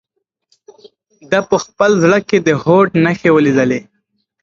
[1.29, 3.79] ده په خپل زړه کې د هوډ نښې ولیدلې.